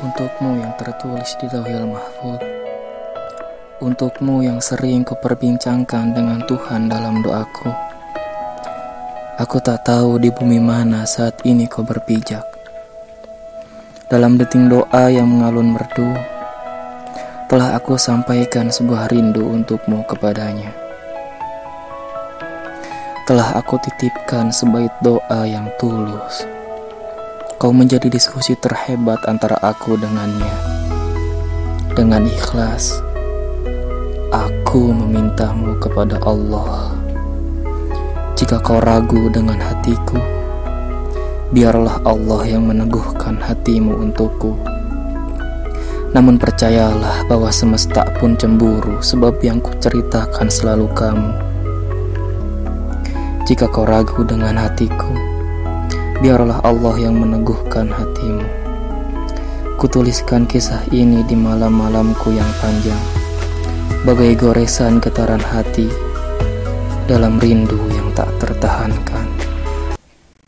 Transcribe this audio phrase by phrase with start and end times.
[0.00, 2.40] Untukmu yang tertulis di Lauhil Mahfud
[3.84, 7.68] Untukmu yang sering kuperbincangkan dengan Tuhan dalam doaku.
[9.36, 12.40] Aku tak tahu di bumi mana saat ini kau berpijak.
[14.08, 16.16] Dalam deting doa yang mengalun merdu
[17.52, 20.72] Telah aku sampaikan sebuah rindu untukmu kepadanya.
[23.28, 26.59] Telah aku titipkan sebaik doa yang tulus
[27.60, 30.48] Kau menjadi diskusi terhebat antara aku dengannya.
[31.92, 33.04] Dengan ikhlas,
[34.32, 36.96] aku memintamu kepada Allah.
[38.32, 40.16] Jika kau ragu dengan hatiku,
[41.52, 44.56] biarlah Allah yang meneguhkan hatimu untukku.
[46.16, 51.32] Namun percayalah bahwa semesta pun cemburu sebab yang kuceritakan selalu kamu.
[53.44, 55.39] Jika kau ragu dengan hatiku,
[56.20, 58.44] biarlah Allah yang meneguhkan hatimu.
[59.80, 63.00] Kutuliskan kisah ini di malam-malamku yang panjang,
[64.04, 65.88] bagai goresan getaran hati
[67.08, 67.99] dalam rindu yang.